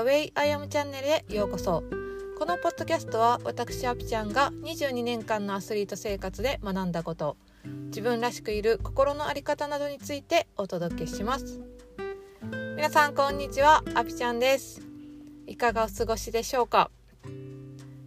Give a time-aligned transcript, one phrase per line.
[0.00, 1.84] The Way I Am チャンネルへようこそ。
[2.38, 7.36] このポッドキャストは私アピちゃんが22年間のアスリート生活で学んだこと
[7.88, 11.60] 自分らしくいる心の在り方などについてお届けします。
[12.76, 14.80] 皆さんこんにちはアピちゃんです。
[15.46, 16.90] いかがお過ごしでしょうか、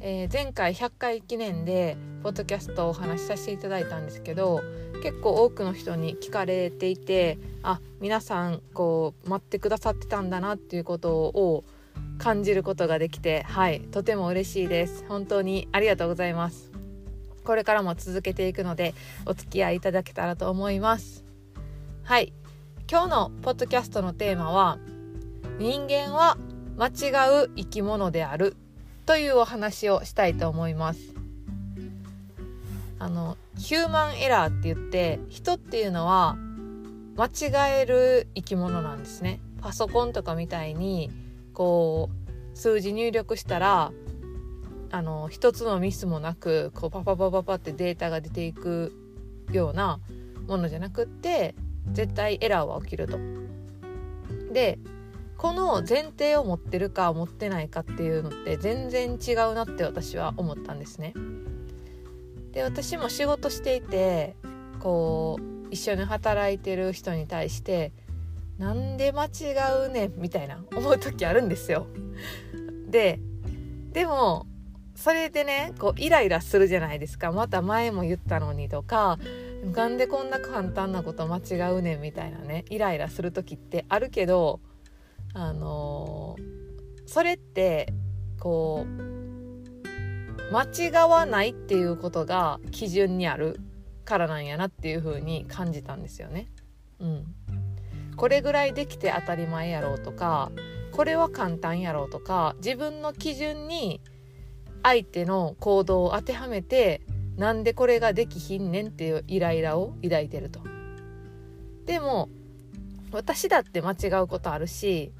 [0.00, 4.60] えー、前回100回記念でポッドキャストをお話しさせていただいたんですけど
[5.04, 11.62] 結構多くの人に聞かれていてあ皆さんこう待ってくださってたんだなっていうことを
[12.26, 15.04] 感じることができてはいとても嬉しいです。
[15.06, 16.72] 本当にありがとうございます。
[17.44, 18.94] これからも続けていくので
[19.26, 21.24] お付き合いいただけたらと思います。
[22.02, 22.32] はい
[22.90, 24.80] 今日のポッドキャストのテーマは
[25.60, 26.36] 人間は
[26.76, 28.56] 間違う生き物である
[29.06, 31.14] というお話をしたいと思います。
[32.98, 36.36] あのヒューマンエラーって言って人っていうのは
[37.16, 39.38] 間違える生き物なんですね。
[39.60, 41.24] パソコンとかみたいに
[41.56, 42.25] こう
[42.56, 43.92] 数字入力したら
[44.90, 48.92] あの一つのミスもなくこうパパパパパってデータが出ていく
[49.52, 50.00] ような
[50.48, 51.54] ものじゃなくって
[51.92, 53.18] 絶対エラーは起きると。
[54.52, 54.78] で
[55.36, 61.12] この前提を持ってるか持ってないかっていうのって全然違うなって私は思ったんですね。
[62.52, 64.34] で私も仕事していて
[64.80, 67.92] こう一緒に働いてる人に対して
[68.58, 69.28] なんで間違
[69.86, 70.14] うねん？
[70.16, 71.86] みたいな思う時あるんですよ。
[72.88, 73.20] で
[73.92, 74.46] でも
[74.94, 79.18] それでねこうイライラするじゃないですかまた前も言ったのにとか
[79.74, 82.00] なんでこんな簡単なこと間違うねん？
[82.00, 84.60] みたいなねイライラする時ってあるけど
[85.34, 86.42] あのー、
[87.06, 87.92] それって
[88.40, 93.60] こう間違わないっていうことが基準にある
[94.04, 96.48] からなんやなっていう風に感じたんですよね。
[97.00, 97.26] うん、
[98.16, 100.50] これぐらいできて当たり前やろうとか
[100.92, 104.00] これは簡単やろうとか自分の基準に
[104.82, 107.02] 相手の行動を当てはめて
[107.36, 110.60] なんでこれができひんねんっていうイライラを抱いてると。
[111.84, 112.28] でも
[113.12, 115.12] 私だって間違うことあるし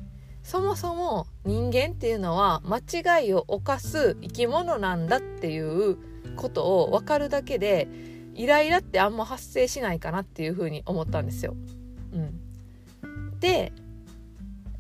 [0.43, 5.97] そもそも人間っていうのは間違いを犯す生き物なんだっていう
[6.37, 7.89] ことを分かるだけで
[8.35, 11.57] イライラってあんま発生しないかなっていうふうに思ったんですよ。
[12.13, 12.41] うん、
[13.41, 13.73] で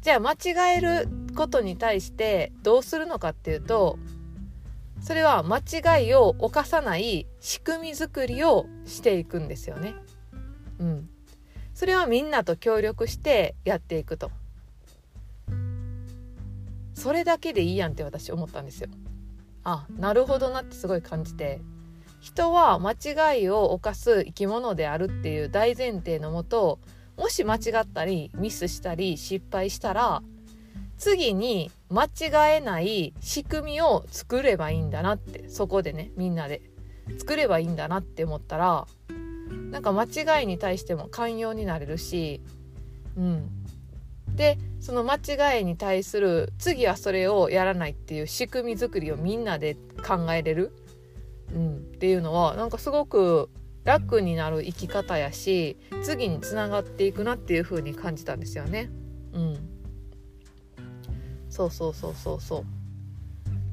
[0.03, 3.99] じゃあ間違えることに対してどうするのかっていうと
[5.01, 9.95] それは間違いを犯さない仕組み作りをしていくんですよね。
[10.79, 11.09] うん、
[11.75, 14.31] それはみんなと協力してやっていくと。
[16.95, 18.89] それだけでいいやんって私思ったんですよ。
[19.65, 21.61] あなるほどなってすごい感じて
[22.21, 26.79] 人は間違いを犯す生き物であるっていう大前提のもと
[27.17, 30.23] もし間違ったりミスしたり失敗したら
[30.99, 36.63] 次に間違えない仕組みを作ればいいんだなってそこでねみんなで。
[37.19, 38.87] 作ればいいんだなって思ったら
[39.71, 42.43] なんか間違いに対しても寛容になれるし
[43.17, 43.49] うん。
[44.35, 45.15] でその間
[45.57, 50.73] 違いに対する次はそれをやらないっていう仕組み作りをみんなで考えれる
[51.55, 53.51] うん、っていうのはなんかすごく
[53.87, 58.91] 楽になる生き方やし次につながっていくなっていう風に感じたんですよね。
[59.33, 59.69] うん、
[61.49, 62.65] そうそうそうそうそう。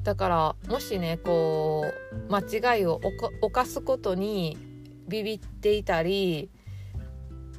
[0.04, 1.84] だからもしねこ
[2.28, 3.00] う間違いを
[3.42, 4.56] 犯すことに
[5.08, 6.48] ビビっていたり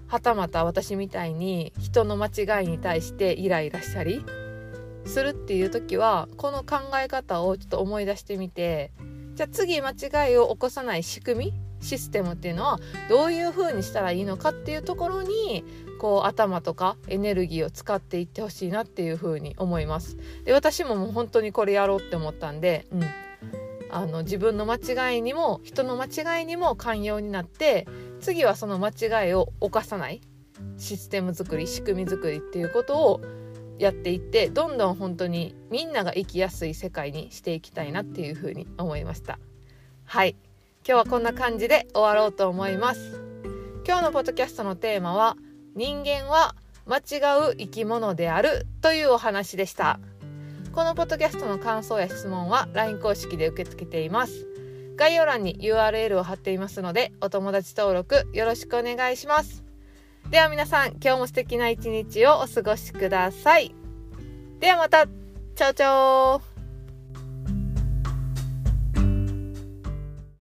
[0.07, 4.23] はたまた私みたいに人の間違いに対してイライラしたり
[5.05, 8.91] するっていう時はこの考え方をちょっと思い出してみて
[9.33, 15.63] じゃあ次間違いを起こさない仕組みシステムっていうのはどういう風にしたらいいのかっていうところに
[15.99, 20.17] こう頭とかエネルギーを使っていってほしいなっていう風に思います。
[20.43, 23.03] で私ももう本当にこれやろうって思ったんで、うん、
[23.91, 27.87] あの自分の間違いにも人の間違いにも寛容になって
[28.19, 30.21] 次はその間違いを犯さない
[30.77, 33.21] システム作り仕組み作りっていうことを
[33.77, 39.39] やっていってどんどん本当にみんなが生きやすい世界にしていきたいなっていうふうに思いました。
[40.05, 40.35] はい。
[40.87, 43.19] 今日はこんな感じで終わろうと思います。
[43.87, 45.35] 今日のポッドキャストのテーマは
[45.75, 46.55] 人間は
[46.85, 49.99] 間違う生き物であるというお話でした。
[50.73, 54.45] このポッドキャストの感想や質問は LINE 公式で受け付けています。
[54.95, 59.63] 概要欄に URL を貼っていますのでお友達登録よろしくお願いします。
[60.29, 63.73] では皆さん、今日も素敵な一日をお過ごしください。
[64.59, 66.54] ではまた、チャオチャオ。